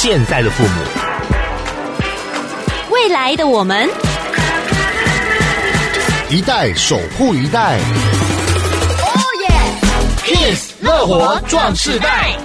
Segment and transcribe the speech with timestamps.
[0.00, 0.70] 现在的父母，
[2.88, 3.90] 未来的我们，
[6.30, 7.80] 一代守护一代。
[9.00, 9.48] 哦耶
[10.24, 12.36] ！Kiss 乐活壮世代。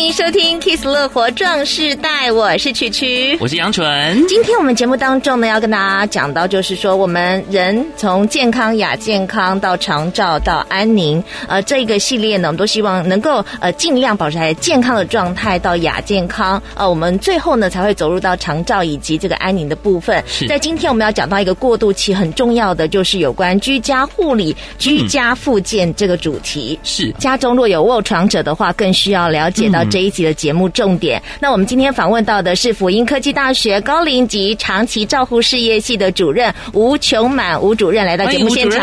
[0.00, 4.26] 欢迎收听《Kiss 乐活壮世代》，我是曲曲，我是杨纯。
[4.26, 20.24] 今天我们节目当中呢，要跟大家讲到，就是说我们人从健康、亚健康到长照到安宁，呃，这一个系列呢，我们都希望能够呃尽量保持在健康的状态到亚健康，呃，我们最后呢才会走入到长照以及这个安宁的部分。
[20.48, 26.78] 在今天我们要讲到一个过渡期很重要的，就是有关居家护理、居家复健这个主题。
[26.80, 29.84] 嗯、是家中若有卧床者的话，更需要了解到。
[29.90, 38.80] 这一集的节目重点，那我们今天访问到的是辅英科技大学高龄及长期照护事业系的主任吴琼满吴主任来到节目现场。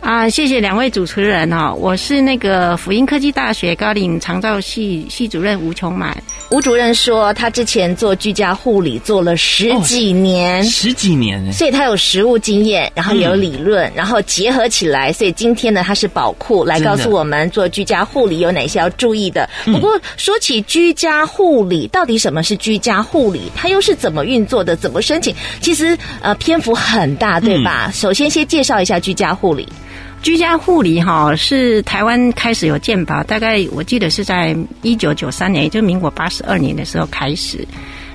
[0.00, 6.16] 啊，谢谢两位主持人哦，我是那个辅英科技大学高龄长照系系主任吴琼满。
[6.52, 19.48] 吴主任说，他之前做居家护理做了十几年，哦、十几年，所以他有实务经验，然后也有理论，嗯、然后结合起来，所以今天呢，他是宝库来告诉我们做居家护理有哪些要注意的。
[19.64, 23.50] 不过说起居家护理，到底什么是居家护理？
[23.56, 24.76] 它又是怎么运作的？
[24.76, 25.34] 怎么申请？
[25.62, 27.84] 其实呃，篇幅很大，对吧？
[27.86, 29.66] 嗯、首先先介绍一下居家护理。
[30.22, 37.66] 居家护理哈是台湾开始有健保，大概我记得是在一九九三年，也就是民国八十二年的时候开始。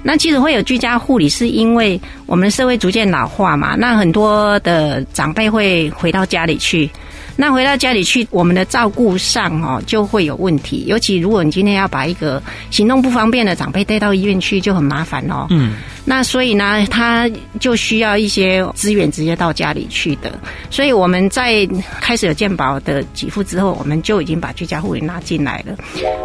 [0.03, 6.89] 那其实会有居家护理，是因为我们社会逐渐老化嘛，那很多的长辈会回到家里去。
[7.39, 10.83] 那回到家里去，我们的照顾上哦就会有问题。
[10.87, 15.45] 尤其如果你今天要把一个行动不方便的长辈带到医院去，就很麻烦哦。
[15.51, 15.75] 嗯。
[16.03, 17.29] 那所以呢，他
[17.59, 20.31] 就需要一些资源直接到家里去的。
[20.71, 21.67] 所以我们在
[22.01, 25.75] 开始有健保的给付之后，我们就已经把居家护理拉进来了。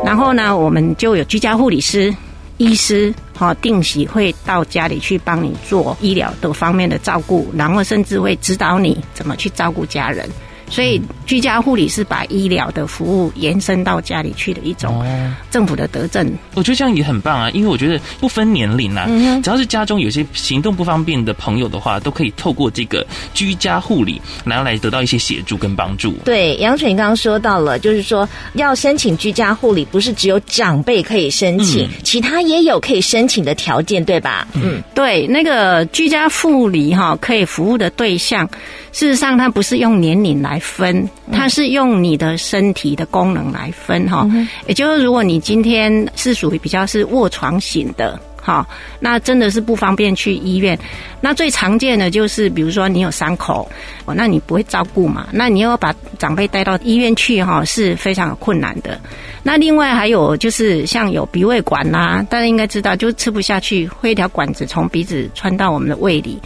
[0.05, 2.15] 然后呢，我们就有居家护理师、
[2.57, 10.27] 医师，哈，定期会到家里去帮你做医疗的方面的照顾，然后甚至会指导你怎么去照顾家人。
[10.73, 15.05] 所以，居家护理是把医疗的服务延伸到家里去的一种
[15.51, 16.33] 政府的德政。
[16.55, 19.07] 我觉得这样也很棒啊，因为我觉得不分年龄啊，
[19.43, 26.13] 只要是家中有些行动不方便的朋友的话，都可以透过这个居家护理，然后来得到一些协助跟帮助。
[26.25, 34.49] 对，杨水刚刚说到了，就是说要申请居家护理，不是只有长辈可以申请，其他也有可以申请的条件，对吧？
[34.55, 38.49] 嗯，对，那个居家护理哈，可以服务的对象。
[38.93, 44.29] 事实上，它不是用年龄来分，它是用你的身体的功能来分哈。
[44.67, 48.21] 也就是，如果你今天是属于比较是卧床型的。
[48.45, 48.67] 好，
[48.99, 50.77] 那真的是不方便去医院。
[51.21, 53.71] 那最常见的就是，比如说你有伤口，
[54.05, 55.29] 哦，那你不会照顾嘛？
[55.31, 59.01] 那你要把长辈带到医院去，哈，是非常有困难的。
[59.45, 66.37] 那另外还有就是，像有鼻胃管啦，大家应该知道，就吃不下去，会一条管子从鼻子穿到我们的胃里，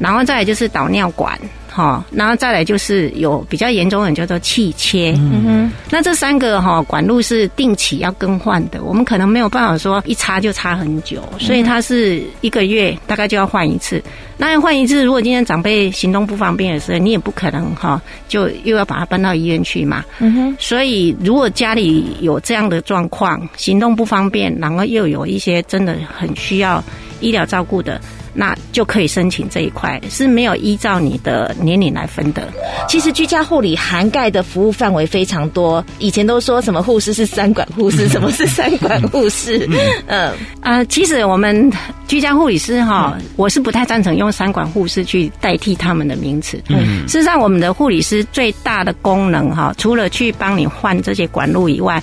[0.00, 1.38] 然后再来就是导尿管。
[1.74, 14.00] 哈，然后再来就是有比较严重的叫做气切，嗯哼，那这三个哈管路是定期要更换的，我们可能没有办法说一插就插很久，所以它是一个月大概就要换一次。
[14.36, 20.56] 那要换一次，如果今天长辈行动不方便的时候，你也不可能哈就又要把它搬到医院去嘛，嗯哼。
[20.60, 26.82] 所以如果家里有这样的状况，行动不方便，然后又有一些真的很需要
[27.18, 28.00] 医疗照顾的。
[28.34, 32.48] 那就可以申请这一块，是没有依照你的年龄来分的。
[32.88, 35.82] 其实居家护理涵盖的服务范围非常多。
[35.98, 39.68] 以前都说什么护士是三管护士，什么是三管护士？
[40.08, 40.28] 嗯
[40.60, 41.70] 啊、呃，其实我们
[42.08, 46.60] 居家护理师哈，我是不太赞成用三管护士去代替他们的名词。
[46.68, 52.02] 嗯，事实上，我们的护理师最大的功能哈，除了去帮你换这些管路以外，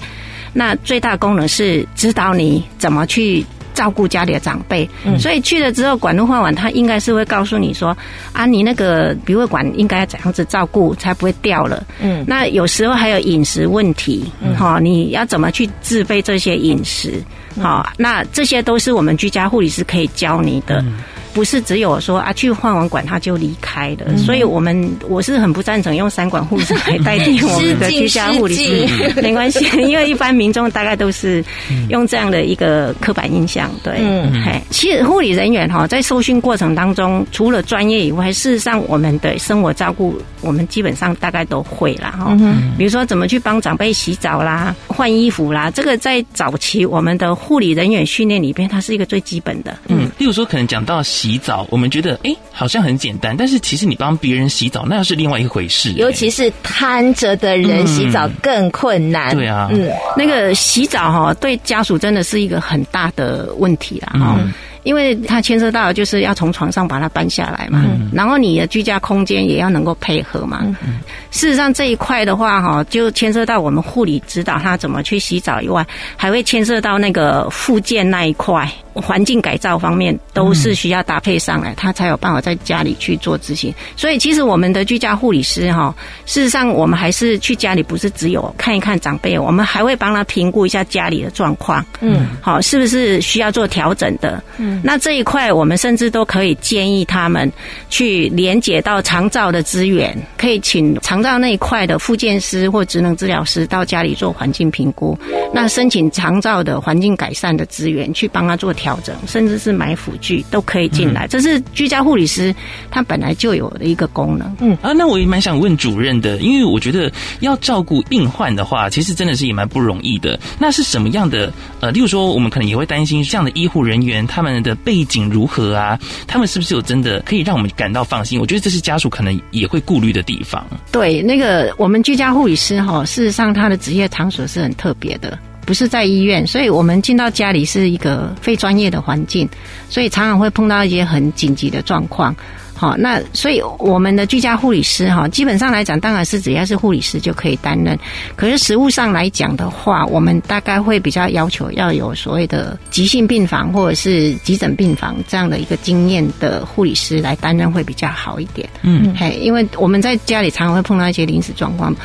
[0.53, 3.46] 那最大功能是指导你怎么去。
[3.81, 4.88] 照顾家里的长辈，
[5.18, 7.97] 所以去了之后，管路换完，他应该是会告诉你说
[8.31, 17.23] ：“啊，你那个鼻胃管应该要怎样子照顾，才不会掉了。”嗯，那有时候还有饮食问题，哈，你要怎么去自备这些饮食？
[17.59, 20.85] 好，那这些都是我们居家护理师可以教你的。
[21.33, 28.87] 不是只有说啊，去换完管他就离开了，嗯、所以我们我是很不赞成用三管护士来代替我们的居家护理师，
[29.22, 31.43] 没关系，因为一般民众大概都是
[31.89, 42.37] 用这样的一个刻板印象，对，嗯，嘿，其实护理人员哈，在受训过程当中，除了专业以外，事实上我们的生活照顾，我们基本上大概都会啦，哈，
[42.78, 51.01] 比如说怎么去帮长辈洗澡啦、换衣服啦，这个在早期我们的护理人员训练里边，它是一个最基本的，嗯，例如说可能讲到。
[51.22, 55.91] 洗澡，我们觉得哎，好像很简单，但是其实你帮别人洗澡，那又是另外一回事。
[55.94, 59.35] 尤其是瘫着的人洗澡更困难。
[59.35, 64.20] 嗯、对啊，嗯，那个洗澡哈，对家属真的是一个很大的问题啦。
[64.20, 64.52] 哈、嗯。
[64.84, 70.62] 因为它牵涉到就是要从床上把它搬下来嘛，嗯、然后你的居家空间也要能够配合嘛。
[70.64, 70.97] 嗯、
[71.29, 75.85] 事实上这一块的话，哈，就牵涉到我们护理指导他怎么去洗澡以外，
[76.17, 78.67] 还会牵涉到那个附件那一块。
[78.93, 83.73] 环境改造方面都是需要搭配上来，他才有办法在家里去做执行。
[83.96, 85.96] 所以，其实我们的居家护理师哈，
[86.26, 94.43] 事实上我们还是去家里，不是只有看一看长辈，我们还会帮他评估一下家里的状况，嗯，好，是不是需要做调整的？
[94.58, 97.49] 嗯，那这一块我们甚至都可以建议他们
[97.90, 105.17] 去连接到长照的资源，可以请长照那一块的复健师或职能治疗师到家里做环境评估，
[105.53, 108.73] 那申请长照的环境改善的资源去帮他做。
[108.81, 112.53] 调整，甚至是买辅具都可以进来，这是居家护理师
[112.89, 114.51] 他本来就有的一个功能。
[114.59, 117.11] 嗯啊，那我也蛮想问主任的，因为我觉得
[117.41, 120.39] 要照顾病患的话，其实真的是也蛮不容易的。
[120.57, 121.53] 那是什么样的？
[121.79, 125.99] 呃，例如说，我们可能也会担心这样的医护人员他们的背景如何啊？
[126.25, 128.39] 他们是不是有真的可以让我们感到放心？
[128.39, 130.66] 我觉得这是家属可能也会顾虑的地方。
[130.91, 135.37] 对，那个我们居家护理师哈，事实上他的职业场所是很特别的。
[135.72, 139.47] 不是在医院，所以我们进到家里是一个非专业的环境，
[139.88, 142.35] 所以常常会碰到一些很紧急的状况。
[142.76, 147.97] 好，那所以我们的居家护理师哈，基本上来讲，当然是只要是护理师就可以担任。
[148.35, 158.67] 可是实务上来讲的话，我们大概会比较要求要有所谓的急性病房或者是急诊病房这样的一个经验的护理师来担任会比较好一点。
[158.82, 161.96] 嗯，嘿，因为我们在家里常常会碰到一些临时状况。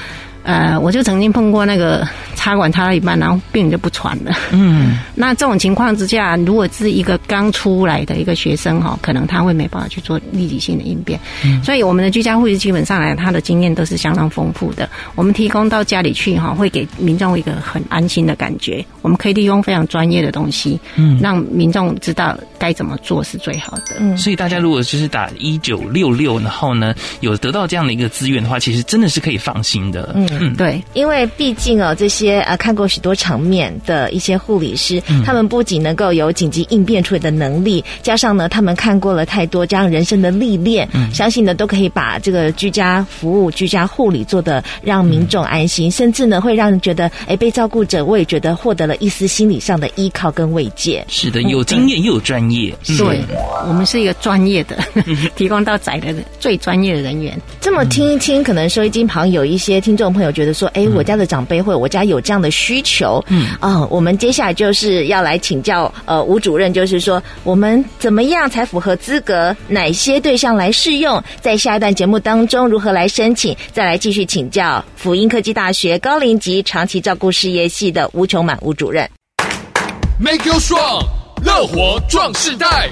[0.48, 2.06] 呃，我就曾经碰过那个
[2.46, 4.30] 插管插到一半，然后病人就不喘了。
[4.52, 11.18] 嗯， 那这种情况之下，如果是一个刚出来的一个学生哈，可能他会没办法去做立即性的应变。
[11.44, 14.88] 嗯，所以我们的居家护士基本上来，他的经验都是相当丰富的。
[15.16, 18.84] 我们提供到家里去哈，会给民众一个很安心的感觉。
[19.02, 23.96] 我们可以利用非常专业的东西，嗯，让民众知道该怎么做是最好的。
[23.98, 30.12] 嗯，所以大家如果就是打一九六六，然后呢有得到这样的一个资源的话，其实真的是可以放心的。
[30.14, 30.28] 嗯。
[30.38, 51.04] 嗯，对，因为毕竟哦，这些啊看过许多场面的一些护理师，嗯、他们不仅能够有紧急应变处理的能力，加上呢，他们看过了太多这样人生的历练，嗯、相信呢都可以把这个居家服务、居家护理做的让民众安心，嗯、甚至呢会让人觉得，哎，被照顾者我也觉得获得了一丝心理上的依靠跟慰藉。
[51.08, 53.20] 是的，有经验又有专业，嗯、对，
[53.66, 54.76] 我们是一个专业的，
[55.36, 57.38] 提供到宅的最专业的人员。
[57.60, 79.08] 这么听一听，可能收音机旁有一些听众朋友觉得说，哎，我家的长辈或者我家有这样的需求，嗯啊、哦，我们接下来就是要来请教呃吴主任，就是说我们怎么样才符合资格，哪些对象来适用，在下一段节目当中如何来申请，再来继续请教辅英科技大学高龄及长期照顾事业系的吴琼满吴主任。
[80.18, 81.06] Make you strong，
[81.44, 82.90] 乐活壮世代。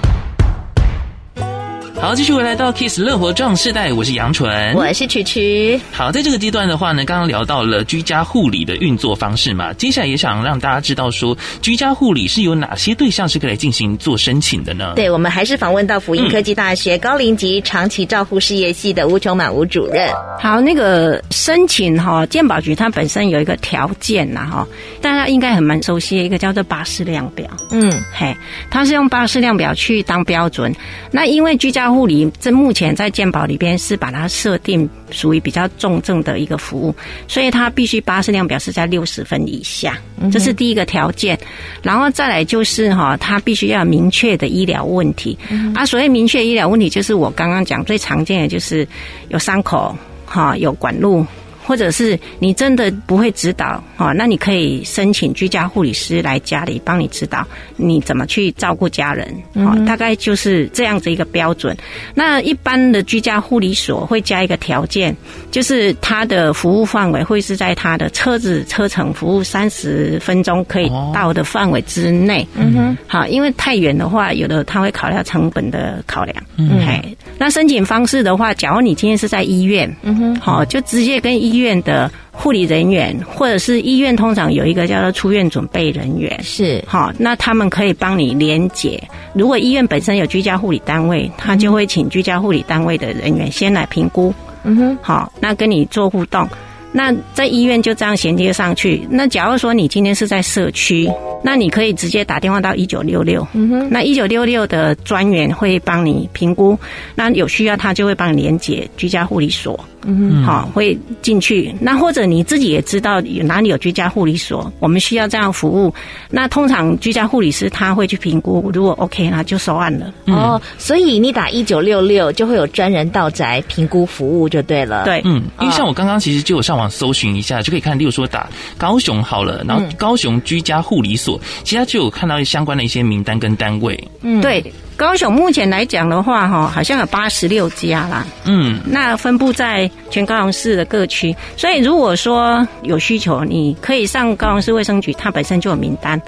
[1.97, 5.81] 好，继续回来到 Kiss 乐活壮世代，我是杨纯，我是曲曲。
[5.91, 14.93] 好，在这个阶段的话呢，刚刚聊到了居家护理的运作方式嘛，接下来也想让大家知道说，居家护理是有哪些对象是可以进行做申请的呢？
[14.97, 20.13] 对，我们还是访问到辅英科技大学高龄及长期照护事业系的吴琼满吴主任。
[20.39, 24.67] 好，那个申请哈，健保局它本身有一个条件呐哈，
[25.01, 27.49] 大家应该很蛮熟悉的一个叫做巴氏量表。
[27.71, 28.37] 嗯，嘿，
[28.69, 30.75] 它是用巴氏量表去当标准，
[31.11, 36.95] 那因为居家护理这目前在健保里边是把它设定属于比较重症的一个服务，
[37.29, 39.99] 所以它必须巴士量表是在六十分以下，
[40.33, 41.39] 这是第一个条件。
[41.83, 45.39] 然后再来就是哈，它必须要明确的医疗问题。
[45.75, 48.87] 啊，所谓明确医疗问题，就是我刚刚讲最常见的就是
[49.29, 51.27] 有伤口哈，有管路。
[51.65, 61.77] 或者是你真的不会指导，哦，那你可以申请居家护理师来家里帮你指导你怎么去照顾家人，哦，大概就是这样子一个标准。
[62.15, 65.17] 那一般的居家护理所会加一个条件，
[65.51, 72.47] 就是它的服务范围会是在它的车子车程服务三十分钟可以到的范围之内。
[72.55, 76.37] 嗯哼，好，因为太远的话，有的他会考虑到成本的考量。
[76.57, 88.99] 嗯，嘿，那申请方式的话，假如你今天是在医院，嗯哼，好，就直接跟医医院的护理人员，或者是医院通常有一个叫做出院准备人员，是好，那他们可以帮你连结。
[89.35, 94.33] 如果医院本身有居家护理单位，他就会请居家护理单位的人员先来评估，
[94.63, 96.49] 嗯哼，好，那跟你做互动。
[96.97, 99.05] 那在医院就这样衔接上去。
[99.11, 101.11] 那假如说你今天是在社区，
[101.43, 103.45] 那你可以直接打电话到一九六六。
[103.53, 106.79] 嗯哼，那一九六六的专员会帮你评估，
[107.17, 109.79] 那有需要他就会帮你连接居家护理所。
[110.07, 111.75] 嗯，好，会进去。
[111.81, 115.93] 那或者你自己也知道有哪里有居家护理所，我们需要这样服务。
[116.29, 120.13] 那通常居家护理师他会去评估，如果 OK，那就收案了。
[120.27, 125.05] 嗯、哦，所以你打一九六六就会有专人到宅评估服务就对了。
[125.05, 128.49] 对，嗯，因为像我刚刚其实就有上网搜寻一下，就可以看，例如说打
[128.79, 134.09] 高雄好了，然后高雄居家护理所，其他就有看到相关的一些名单跟单位。
[134.23, 134.65] 嗯，对。
[134.97, 138.25] 高雄目前来讲的话，哈，好像有八十六家啦。
[138.45, 146.21] 嗯，那分布在全高雄市的各区，所以如果说有需求，你可以上高雄市卫生局，它本身就有名单，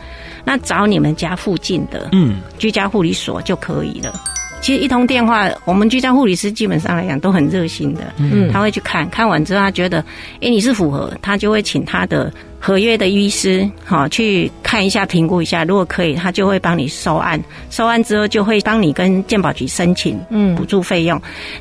[0.44, 4.20] 那找你们家附近的嗯居家护理所就可以了。
[4.66, 10.00] 其实一通电话，我们居家护理师基本上来讲都很热心的，嗯，他会去看看完之后，他觉得，
[10.40, 21.16] 哎，你是符合，他就会请他的合约的医师，好去看一下，评估一下，如果可以，他就会帮你收案，收案之后就会帮你跟健保局申请，嗯，补助费用。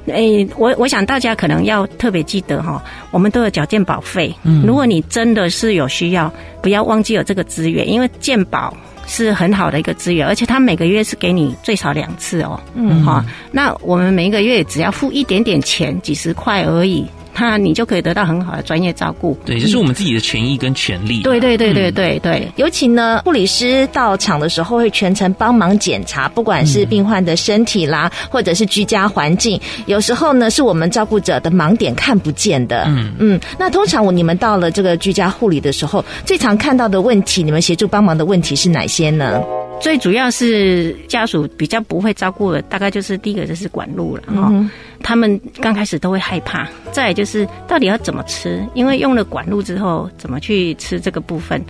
[0.08, 8.76] 哎，我我想大家可能要特别记得哈，我们都有缴健保费，嗯，如果你真的是有需要，不要忘记有这个资源，因为健保。
[9.08, 12.60] 是很好的一个资源，而且他每个月是给你最少两次哦。
[12.74, 17.06] 嗯，好，那我们每一个月只要付一点点钱，几十块而已。
[17.38, 19.38] 那你就可以得到很好的专业照顾。
[19.46, 21.22] 对，这是我们自己的权益跟权利。
[21.22, 22.52] 对对对对对对。
[22.56, 29.60] 尤其呢，护理师到场的时候会全程帮忙检查，不管是病患的身体啦，或者是居家环境。
[29.86, 32.86] 有时候呢，是我们照顾者的盲点看不见的。
[32.88, 33.40] 嗯嗯。
[33.60, 39.42] 那通常我你们到了这个居家护理的时候，最常看到的问题，你们协助帮忙的问题是哪些呢？
[39.82, 44.48] 最主要是家属比较不会照顾的，大概就是第一个就是管路了哈。
[44.50, 44.70] 嗯
[45.06, 51.64] 他们刚开始都会害怕，再来就是到底要怎么吃，因为用了管路之后，怎么去吃这个部分，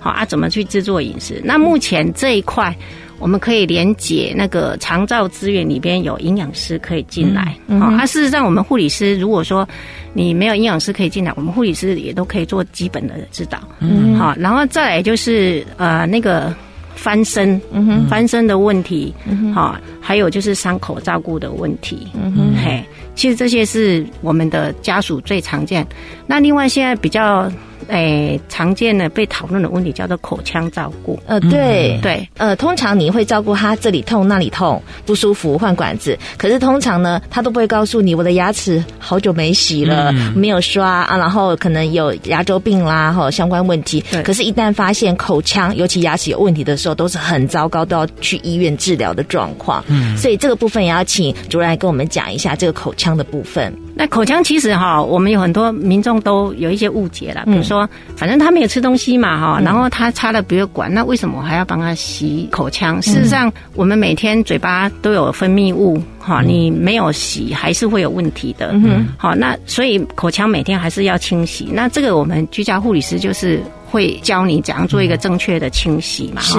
[0.00, 1.38] 好啊，怎么去制作饮食？
[1.44, 2.74] 那目前这一块，
[3.18, 9.68] 我们可以连接那个长照资源里边有营养师可以进来，好、嗯，啊，事实上我们护理师如果说
[10.14, 16.56] 你没有营养师可以进来，我们护理师也都可以做基本的指导，嗯，好，然后再来就是呃那个。
[16.98, 17.60] 翻身，
[18.10, 25.86] 翻身的问题，嗯好，还有就是伤口照顾的问题，嗯哼，嘿，其实这些是我们的家属最常见。
[26.26, 27.50] 那另外现在比较。
[27.86, 31.18] 诶、欸，常见的被讨论的问题叫做口腔照顾。
[31.26, 44.04] 呃，对、嗯、对，呃，通常你会照顾他这里痛那里痛不舒服换管子，可是通常呢，他都不会告诉你我的牙齿好久没洗了，嗯、没有刷啊，然后可能有牙周病啦，哈，相关问题。
[44.24, 49.84] 可是，一旦发现口腔尤其牙齿有问题的时候，都是很糟糕，都要去医院治疗的状况。
[49.88, 50.16] 嗯。
[50.16, 53.72] 所以这个部分也要请主任来跟我们讲一下这个口腔的部分。
[53.98, 63.02] 那口腔其实哈，我们有很多民众都有一些误解了，比如说，反正他没有吃东西嘛哈，然后他插了鼻管，那为什么还要帮他洗口腔？
[63.02, 68.70] 事实上，我们每天嘴巴都有分泌物哈，你没有洗还是会有问题的。
[68.72, 71.68] 嗯，好，那所以口腔每天还是要清洗。
[71.72, 76.40] 那这个我们居家护理师就是会教你怎样做一个正确的清洗嘛。
[76.40, 76.56] 是。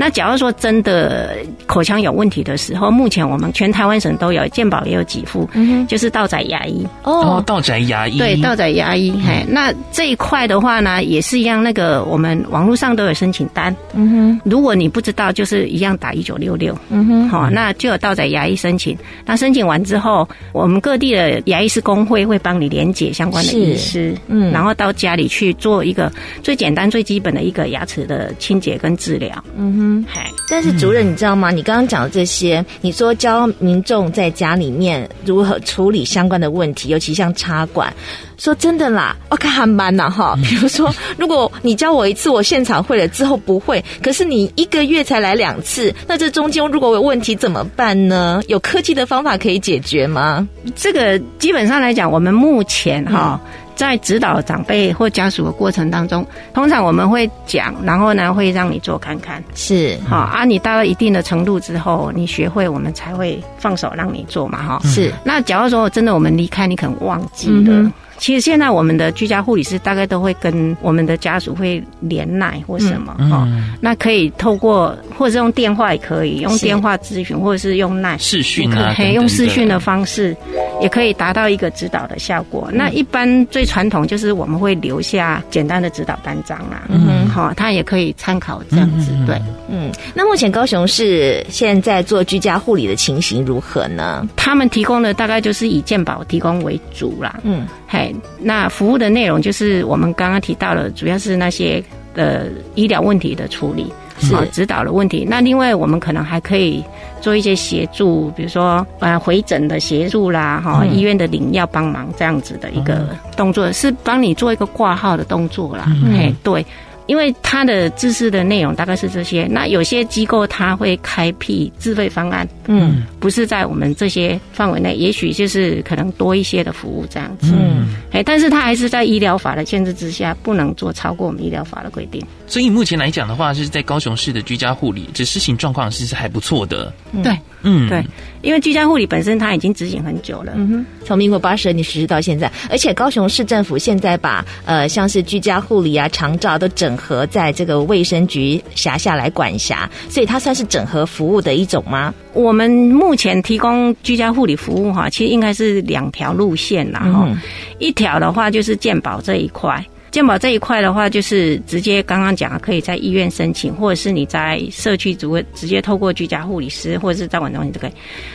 [0.00, 6.86] 那假如说真的口腔有问题的时候，目前我们全台湾省都有健保也有几副，嗯，就是道宅牙医。
[7.02, 8.16] 哦，道宅牙医。
[8.16, 29.87] 对，道宅牙医，嘿，那这一块的话呢，也是一样，那个我们网络上都有申请单，嗯哼，如果你不知道，就是一样打一九六六，嗯哼，好，那就有道宅牙医申请，那申请完之后，我们各地的牙医师工会会帮你连接相关的医师，嗯，然后到家里去做一个最简单最基本的一个牙齿的清洁跟治疗，嗯哼。
[29.88, 30.04] 嗯，
[30.48, 31.50] 但是主任，你知道吗？
[31.50, 37.92] 你刚刚讲的这些，你说教民众在家里面如何处理相关的问题，尤其像插管，
[38.38, 40.36] 说真的啦，我看还蛮呐哈。
[40.42, 48.42] 比如说，如果你教我一次，我现场会了，之后不会，可是你一个月才来两次，那这中间如果有问题怎么办呢？
[48.48, 50.46] 有科技的方法可以解决吗？
[50.76, 53.40] 这个基本上来讲，我们目前哈。
[53.42, 60.44] 嗯在指导长辈或家属的过程当中，通常我们会讲，然后呢会让你做看看，是好啊。
[60.44, 64.80] 你到了一定的程度之后，你学会，我们才会放手让你做嘛，哈。
[64.82, 65.12] 是。
[65.22, 67.72] 那假如说真的我们离开，你可能忘记了。
[67.72, 80.36] 嗯其实现在我们的居家护理师大概都会跟我们的家属会连赖或什么哈、嗯嗯，那可以透过或者是用电话也可以用电话咨询，或者是用赖视讯啊，可以用视讯的方式，
[80.80, 82.68] 也可以达到一个指导的效果。
[82.70, 89.90] 嗯、那一般最传统就是我们会留下简单的指导单张啦，嗯哼，好，他也可以参考这样子，对，嗯。
[90.14, 94.26] 那目前高雄市现在做居家护理的情形如何呢？
[94.36, 97.66] 他们提供的大概就是以健保提供为主啦，嗯。
[97.88, 101.82] 嘿，那服务的内容就是我们刚刚提到了，主要是那些
[102.14, 102.42] 呃
[102.74, 105.26] 医疗问题的处理，是指导的问题。
[105.26, 106.84] 那另外我们可能还可以
[107.22, 115.84] 做一些协助，比如说呃回诊的协助啦，哈、嗯，医院的领药帮忙这样子的一个动作，是帮你做一个挂号的动作啦。
[115.88, 116.64] 嗯、嘿，对。
[117.08, 132.22] 因为他的知识的内容大概是这些，那有些机构他会开辟自费方案，嗯，不是在我们这些范围内，也许就是可能多一些的服务这样子，嗯，哎，但是他还是在医疗法的限制之下，不能做超过我们医疗法的规定。
[132.46, 137.36] 所以目前来讲的话，就是在高雄市的居家护理，这施行状况其实还不错的，对。
[137.62, 138.06] 嗯，对，
[138.40, 152.12] 因为居家护理本身它已经执行很久了，嗯哼，从民国八十年实施到现在，而且高雄市政府现在把呃像是居家护理啊、长照都整合在这个卫生局辖下来管辖，所以它算是整合服务的一种吗？
[152.34, 157.38] 我们目前提供居家护理服务哈，其实应该是两条路线啦哈，嗯、
[157.78, 159.82] 一条的话就是健保这一块。
[160.10, 167.92] 健保这一块的话，就是直接刚刚讲，可以在医院申请，或者是你在社区组会直接透过居家护理师或者是照管中心都可以。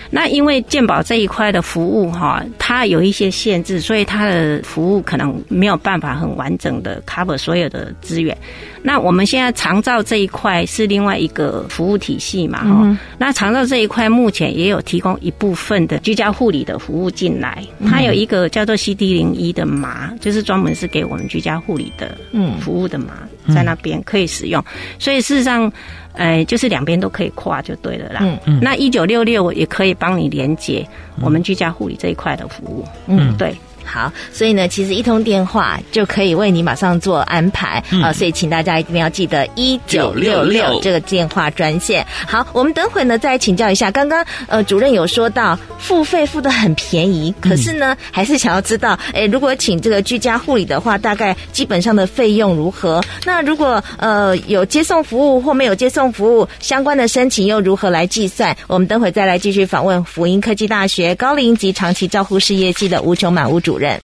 [0.10, 8.38] 那因为健保这一块的服务哈，它有一些限制，所以它的服务可能没有办法很完整的 cover 所有的资源。
[8.84, 12.82] 那我们现在长照这一块是另外一个服务体系嘛哈。
[12.84, 24.64] 嗯、那长照这一块目前也有提供一部分的居家护理的服务进来，它有一个叫做 CD 零一的码，就是专门是给我们居家护理的嗯服务的嘛，在那边可以使用。
[25.00, 25.72] 所以事实上。
[26.16, 28.20] 呃，就是两边都可以跨就对了啦。
[28.22, 28.60] 嗯嗯。
[28.62, 30.88] 那一九六六也可以帮你连接
[31.20, 32.88] 我们居家护理这一块的服务。
[33.08, 33.52] 嗯，对。
[33.86, 38.14] 好，所以呢，其实一通电话就可以为你马上做安排、嗯、啊。
[38.14, 42.06] 所以请大家一定要记得一九六六这个电话专线。
[42.28, 43.92] 好，我们等会呢再请教一下。
[43.92, 53.04] 刚刚呃，主任有说到付费付的很便宜，可是呢，嗯、还是想要知道，哎，如果请这个居家护理的话，大概基本上的费用如何？
[53.26, 58.56] 那如果呃有接送服务或没有接送服务，相关的申请又如何来计算？
[58.68, 64.00] 我们等会再来继续访问福音科技大学高龄及长期照护事业系的吴琼满屋主任。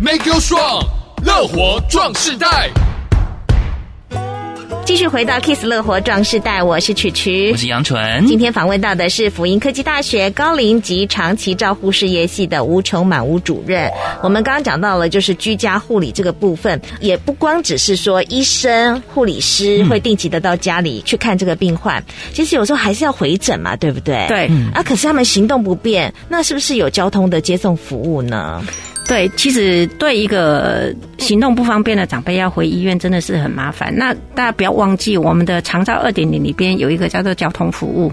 [0.00, 0.86] Make you strong，
[1.24, 2.70] 乐活壮世代。
[4.84, 8.26] 继续回到 Kiss 乐活壮世代，我是曲曲，我是杨纯。
[8.26, 13.90] 今天访问到的是辅英科技大学高龄及长期照护事业系的吴琼满吴主任。
[14.22, 24.26] 我们刚刚讲到了，就是居家护理这个部分，也不光只是说医生、护理师会定期的到家里去看这个病患，嗯、其实有时候还是要回诊嘛，对不对？
[24.28, 24.50] 对。
[24.74, 28.62] 啊，可是他们行动不便，那是不是有交通的接送服务呢？
[29.06, 33.94] 对，其实对一个行动不方便的长辈要回医院真的是很麻烦。
[33.94, 38.10] 那大家不要忘记，我们的长照二点零里边有一个叫做交通服务。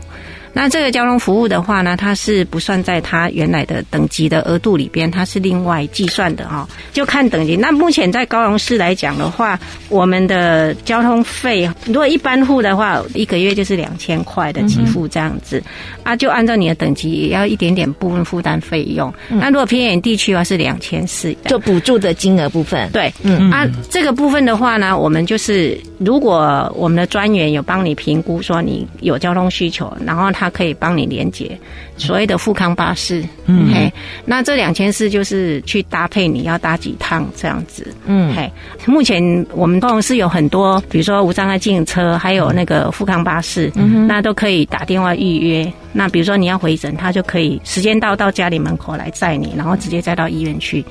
[0.54, 7.56] 那这个交通服务的话呢，它是不算在它原来的等级的额度里边，它是另外计算的哈，就看等级。
[7.56, 19.12] 那目前在高雄市来讲的话，我们的交通费，如果一般户的话，一个月就是两千块的给付这样子，嗯、啊，就按照你的等级也要一点点部分负担费用。
[19.30, 22.90] 嗯、那如果偏远地区的话是两千四，就补助的金额部分。
[22.92, 30.41] 对，嗯啊，这个部分的话呢，我们就是如果我们的专员有帮你评估说你有交通需求，然后他。
[30.42, 31.56] 它可以帮你连接。
[32.02, 33.92] 所谓的富康巴士，嗯，嘿，
[34.26, 38.52] 那这两千四就是去搭配你要搭几趟这样子，嗯，嘿，
[38.86, 45.74] 目前我们公司有很多，比如说无障碍自行车，还有那个富康巴士，嗯哼，那都可以打电话预约。
[45.94, 50.84] 那比如说你要回诊，他就可以时间到到家里门口来载你，然后直接载到医院去。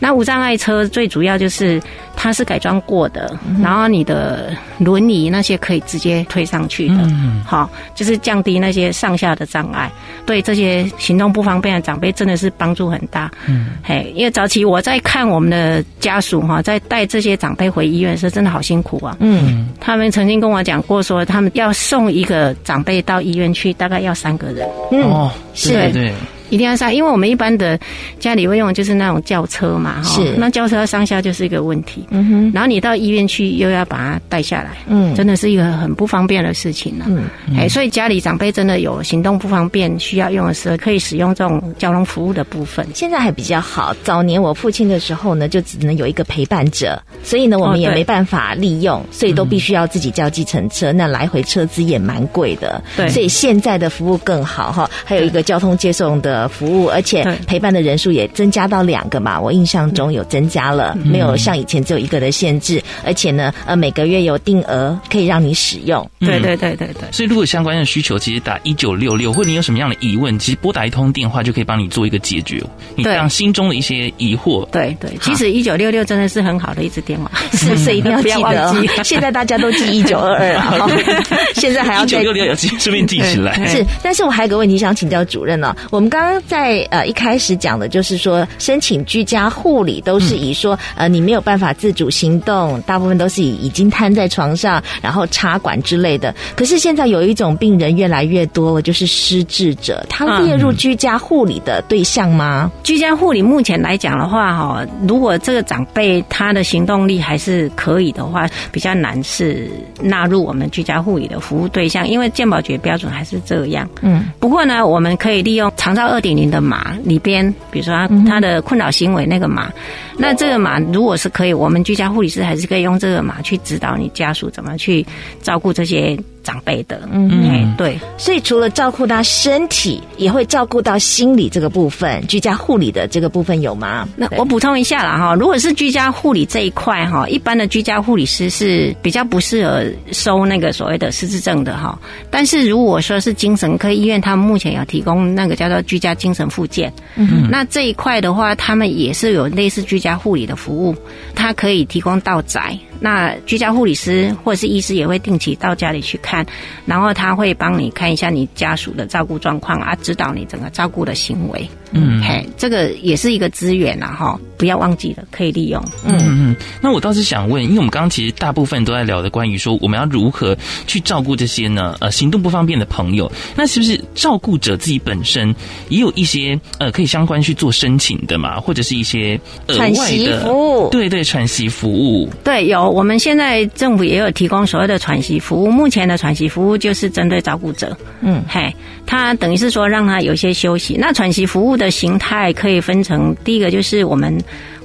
[0.00, 1.80] 那无障碍车最主要就是
[2.14, 7.42] 它是改装过的，嗯、然后你的轮椅那些可以直接推上去的，嗯。
[7.44, 9.90] 好、嗯，就是降低那些上下的障碍，
[10.24, 13.30] 对这些行动不方便的长辈真的是帮助很大。
[13.46, 19.16] 嗯，嘿，因为早期我在看我们的家属哈，在带这些长辈回医院的时候，真的好辛苦啊。
[19.20, 24.68] 嗯，他们曾经跟我讲过，说他们要送一个长辈到医院去，大概要三个人。
[24.90, 25.92] 嗯，哦，是对。
[25.92, 26.12] 对
[26.50, 27.78] 一定要上，因为我们一般的
[28.18, 32.04] 家里会用的就是那种轿车嘛，哈是，那轿车上下就是一个问题。
[32.10, 37.04] 嗯哼，然后你到医院去又要把它带下来，嗯，真的是一个很不方便的事情了。
[37.08, 37.24] 嗯，
[37.56, 42.86] 哎，所以家里长辈真的有行动不方便需要用的时候，可以使用这种交通服务的部分。
[42.94, 52.82] 现在还比较好，早年我父亲的时候呢，就只能有一个陪伴者，所以呢，我们也没办法利用，哦、所以都必须要自己叫计程车，嗯、那来回车资也蛮贵的。
[52.96, 56.37] 对，所以现在的服务更好哈，还有一个交通接送的。
[56.42, 59.40] 的服务，而且陪伴的人数也增加到两个嘛。
[59.40, 66.08] 我印象中有增加了，没有像以前只有一个的限制，而且呢，呃，每个月有定额可以让你使用。
[66.20, 67.10] 对对对对对。
[67.12, 72.62] 所以如果相关的需求，其实打一九六六，或者你有什么样的疑问，其实拨打一通电话就可以帮你做一个解决。
[72.94, 74.64] 你让心中的一些疑惑。
[74.70, 78.74] 对对，其实一九六六真的是很好的一支电话， 是不是一定要记得？
[79.04, 80.86] 现在大家都记一九二二啊，
[81.54, 83.66] 现在还要一九六六要记，顺便记起来。
[83.66, 85.74] 是，但是我还有个问题想请教主任呢。
[85.90, 96.34] 我们刚刚在呃一开始讲的就是说，申请居家护理都是以说呃你没有办法自主行动，大部分都是以已经瘫在床上，然后插管之类的。
[96.56, 102.70] 可是现在有一种病人越来越多了，就是失智者，他列入居家护理的对象吗？
[102.82, 113.88] 居家护理目前来讲的话，哈，如果这个长辈他的行动力还是可以的话，比较难是纳入我们居家护理的服务对象，因为健保局标准还是这样。
[114.02, 119.72] 嗯，不过呢，我们可以利用长照二点零的码里边，比如说他他的困扰行为那个码，
[120.16, 125.04] 那这个码如果是可以，我们居家护理师还是可以用这个码去指导你家属怎么去
[125.42, 126.18] 照顾这些。
[126.48, 132.26] 长辈的，嗯，对，所以除了照顾他身体，也会照顾到心理这个部分。
[132.26, 134.08] 居家护理的这个部分有吗？
[134.16, 141.98] 那我补充一下啦哈，如果是居家护理这一块哈，一般的居家护理师是比较不适合收那个所谓的失智症的哈。
[142.30, 150.96] 但是如果说是精神科医院，他们目前有提供那个叫做居家精神复健，嗯，那这一块的话，他们也是有类似居家护理的服务，
[151.34, 152.74] 它可以提供到宅。
[153.00, 156.44] 那居家护理师或者是医师也会定期到家里去看，
[156.86, 161.68] 然后他会帮你看一下你家属的照顾状况啊，指导你整个照顾的行为。
[161.92, 165.82] 嗯，嘿，这个也是一个资源啦，哈，不要忘记了，可以利用。
[166.04, 170.54] 嗯嗯，那我倒是想问，因为我们刚刚其实大部分都在聊的关于说我们要如何
[170.86, 171.96] 去照顾这些呢？
[172.00, 175.54] 呃，行动不方便的朋友，那是不是照顾者自己本身
[175.88, 178.60] 也有一些呃可以相关去做申请的嘛？
[178.60, 180.88] 或者是一些额外的喘息服务？
[180.90, 182.28] 对对，喘息服务。
[182.44, 182.87] 对，有。
[182.90, 188.74] 我们现在政府也有提供所谓的喘息服务，目前的喘息服务就是针对照顾者，嗯，嘿，
[189.06, 190.96] 他等于是说让他有一些休息。
[190.98, 194.36] 那喘息服务的形态可以分成，第一个就是我们。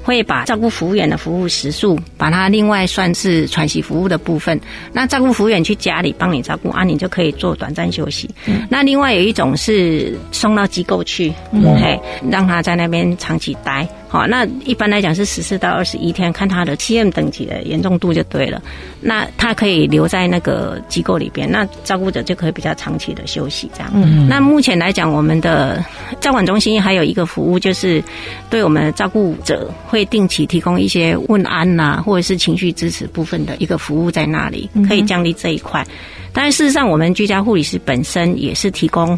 [0.06, 4.60] 会把照顾服务员的服务时数，把它另外算是喘息服务的部分。
[4.92, 8.30] 那照顾服务员去家里帮你照顾啊，你就可以做短暂休息。
[8.46, 11.98] 嗯、那另外有一种是送到机构去，嗯，嘿，
[12.30, 13.88] 让他在那边长期待。
[14.13, 18.62] 好，那一般来讲是十四到二十一天，看他的七 M 等级的严重度就对了。
[19.02, 23.89] 那他可以留在那个机构里边，那照顾者就可以比较长期的休息这样。
[23.95, 25.84] 嗯，那目前来讲，我们的
[26.21, 28.04] 照管中心还有一个服务，就是
[28.52, 29.67] 对我们的照顾者。
[29.88, 35.84] 会定期提供一些问安呐、啊，或者是情绪支持部分的一个服务在那里，可以降低这一块。
[36.32, 39.17] 但是事实上，我们居家护理师本身也是提供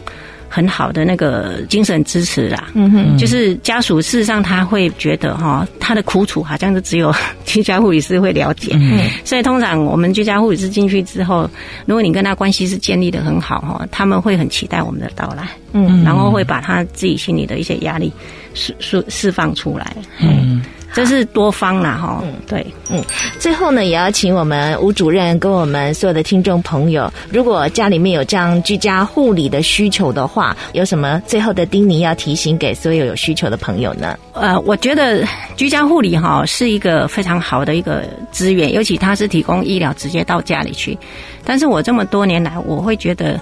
[0.55, 2.69] 很好的那个精神支持啦。
[2.75, 7.13] 嗯哼，就是家属事实上他会觉得哈，他的苦楚好像是只有
[7.43, 8.71] 居家护理师会了解。
[8.75, 11.49] 嗯，所以通常我们居家护理师进去之后，
[11.85, 15.49] 如果你跟他关系是建立的很好哈，他们会很期待我们的到来。
[15.73, 18.09] 嗯，然后会把他自己心里的一些压力。
[18.57, 20.63] 释释释放出来，嗯，
[20.95, 23.03] 这是多方啦哈，嗯，对，嗯，
[23.37, 34.17] 最后呢，也要请我们吴主任跟我们所有的听众朋友，如果家里面有这样居家护理的需求的话，有什么最后的叮咛要提醒给所有有需求的朋友呢？
[34.31, 35.27] 呃，我觉得
[35.57, 40.97] 居家护理哈是一个非常好的一个资源，尤其它是提供医疗直接到家里去，
[41.43, 43.37] 但是我这么多年来，我会觉得。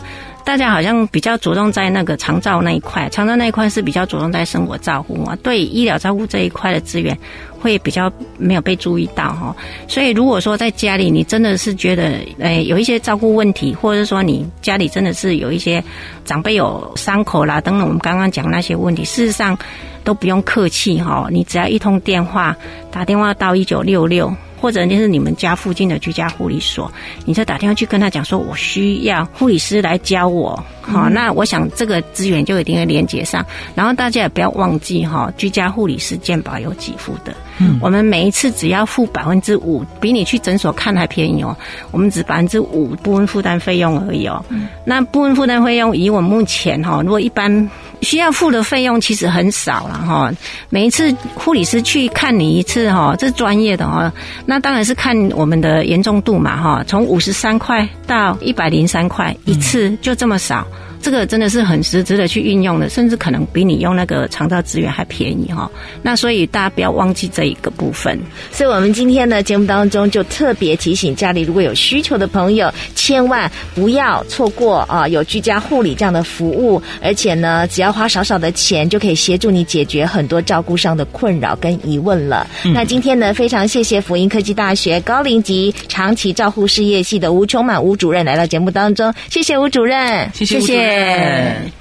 [0.46, 7.18] 大家好像比较着重在那个长照那一块，长照那一块是比较着重在生活照护嘛，对医疗照顾这一块的资源
[7.60, 9.56] 会比较没有被注意到哈。
[9.88, 15.82] 所以如果说在家里你真的是觉得诶有一些照顾问题，或者是说你家里真的是有一些
[16.26, 19.58] 长辈有伤口啦等等，我们刚刚讲那些问题，事实上
[20.04, 22.56] 都不用客气哈，你只要一通电话
[22.92, 24.32] 打电话到一九六六。
[24.64, 26.90] 或者就是你们家附近的居家护理所，
[27.26, 33.46] 你再打电话去跟他讲说，我需要护理师来教我，好，那我想这个资源就一定会连接上。
[33.76, 41.54] 然后大家也不要忘记哈，居家护理师健保有给付的，嗯，我们每一次只要付百分之五，比你去诊所看还便宜哦。
[41.92, 44.42] 我们只百分之五部分负担费用而已哦。
[44.86, 47.70] 那部分负担费用以我目前哈，如果一般。
[48.04, 50.32] 需要付的费用其实很少了哈，
[50.70, 54.12] 每一次护理师去看你一次哈，这是专业的哈，
[54.46, 60.68] 那当然是看我们的严重度嘛哈，从五十三块到一百零三块一次，就这么少。
[61.04, 65.70] 这个真的是很实质的去运用的，甚至可能比你用那个肠道资源还便宜哈。
[66.02, 68.18] 那所以大家不要忘记这一个部分。
[68.54, 82.48] 所以我们今天呢节目当中就特别提醒家里如果有需求的朋友，千万不要错过啊有居家护理这样的服务，而且呢只要花少少的钱就可以协助你解决很多照顾上的困扰跟疑问了。
[82.64, 90.84] 嗯、那今天呢非常谢谢福英科技大学高龄级长期照护事业系的吴琼满吴主任来到节目当中，谢谢吴主任，谢谢吴主任。
[90.84, 91.72] 谢谢乐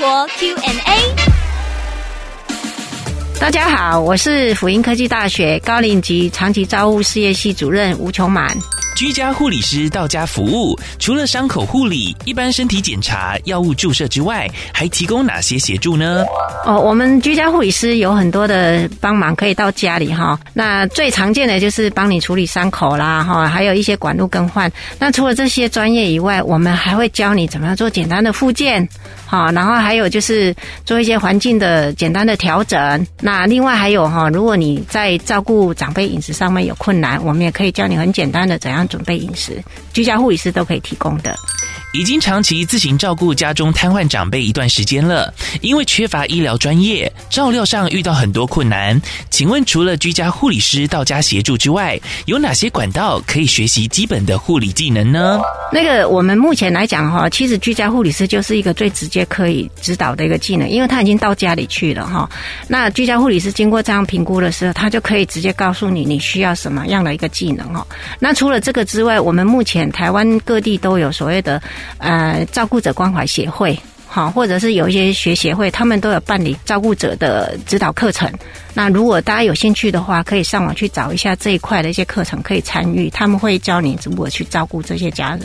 [0.00, 1.14] 活 Q&A，
[3.38, 8.48] 大家好，我是辅音科技大学高龄级长期照护事业系主任吴琼满。
[8.98, 16.24] 居家护理师到家服务，除了伤口护理、一般身体检查、药物注射之外，还提供哪些协助呢？
[16.66, 20.36] 哦，我们居家护理师有很多的帮忙，可以到家里哈。
[20.52, 24.68] 那最常见的就是帮你处理伤口啦，哈，还有一些管路更换。
[24.98, 28.88] 那除了这些专业以外，我们还会教你怎么样做简单的复健，
[29.28, 30.54] 好，然后还有就是
[30.86, 33.06] 做一些环境的简单的调整。
[33.20, 38.88] 那另外还有哈，如果你在照顾长辈饮食上面有困难，我们也可以教你很简单的怎样。
[38.88, 39.62] 准备饮食，
[39.92, 41.36] 居家护理师都可以提供的。
[41.92, 49.00] 已经长期自行照顾家中瘫痪长辈一段时间了，因为缺乏医疗专业，照料上遇到很多困难。
[49.30, 55.40] 请问，除了居家护理师到家协助之外，有哪些管道可以学习基本的护理技能呢？
[55.72, 62.28] 那个，我们目前来讲哈，其实居家护理师就是一个最直接可以指导的一个技能，因为他已经到家里去了哈。
[62.68, 67.86] 那居家护理师经过这样评估的时候，他就可以直接告诉你你需要什么样的一个技能哈。
[68.18, 71.60] 那除了这个之外，我们目前台湾各地都有所谓的。
[71.98, 78.30] 呃，照顾者关怀协会，好，或者是有一些学协会，他们都有办理照顾者的指导课程。
[78.74, 83.10] 那如果大家有兴趣的话，可以上网去找一下这一块的一些课程，可以参与。
[83.10, 85.42] 他们会教你如何去照顾这些家人。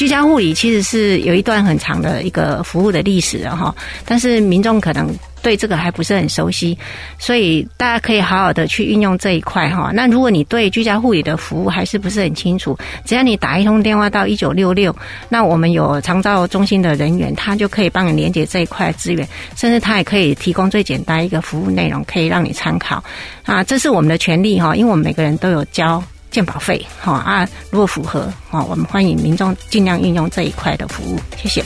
[0.00, 3.74] 居家护理其实是有一段很长的一个服务的历史的哈，
[4.06, 5.14] 但是民众可能。
[5.42, 6.76] 对这个还不是很熟悉，
[7.18, 9.90] 所以大家可以好好的去运用这一块哈。
[9.90, 14.94] 那如果你对居家护理的服务还是不是很清楚，只要你打一通电话到一九六六，
[15.30, 23.02] 那我们有长照中心的人员，他就可以帮你连接这一块资源，甚至他也可以提供最简单一个服务内容，可以让你参考
[23.46, 23.64] 啊。
[23.64, 27.48] 这是我们的权利哈，因为我们每个人都有交健保费好啊。
[27.70, 31.64] 如果符合好，我们欢迎民众尽量运用这一块的服务，谢谢。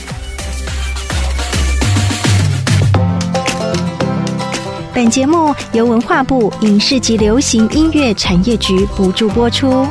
[4.93, 9.85] 本节目由文化部影视及流行音乐产业局补助播出。